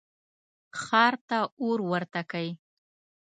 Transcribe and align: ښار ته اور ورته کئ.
ښار 0.81 1.13
ته 1.27 1.39
اور 1.61 1.79
ورته 1.91 2.21
کئ. 2.31 2.49